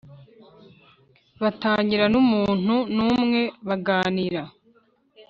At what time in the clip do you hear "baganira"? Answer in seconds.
3.67-4.41